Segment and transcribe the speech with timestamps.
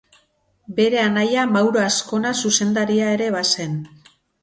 [0.79, 3.81] Bere anaia Mauro Azkona zuzendaria ere bazen.